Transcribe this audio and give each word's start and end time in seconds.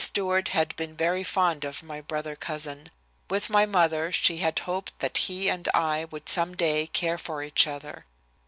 Stewart 0.03 0.47
had 0.47 0.75
been 0.77 0.97
very 0.97 1.23
fond 1.23 1.63
of 1.63 1.83
my 1.83 2.01
brother 2.01 2.35
cousin. 2.35 2.89
With 3.29 3.51
my 3.51 3.67
mother, 3.67 4.11
she 4.11 4.37
had 4.37 4.57
hoped 4.57 4.97
that 4.97 5.15
he 5.29 5.47
and 5.47 5.69
I 5.75 6.05
would 6.05 6.27
some 6.27 6.55
day 6.57 6.87
care 6.87 7.19
for 7.19 7.43
each 7.43 7.67
other. 7.67 8.07